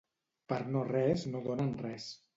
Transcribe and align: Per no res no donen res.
Per 0.53 0.57
no 0.77 0.81
res 0.93 1.27
no 1.35 1.45
donen 1.51 1.73
res. 1.87 2.13